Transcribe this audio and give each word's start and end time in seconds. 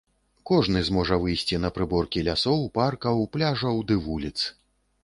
Кожны 0.51 0.81
зможа 0.87 1.19
выйсці 1.25 1.61
на 1.65 1.69
прыборкі 1.77 2.25
лясоў, 2.29 2.67
паркаў, 2.81 3.23
пляжаў 3.39 3.75
ды 3.91 3.95
вуліц. 4.09 4.37